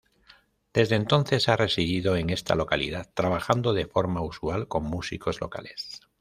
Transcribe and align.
Desde 0.73 0.95
entonces, 0.95 1.47
ha 1.47 1.55
residido 1.57 2.15
en 2.15 2.31
esta 2.31 2.55
localidad, 2.55 3.11
trabajando 3.13 3.71
de 3.71 3.85
forma 3.85 4.21
usual 4.23 4.67
con 4.67 4.83
músicos 4.83 5.39
locales. 5.41 6.01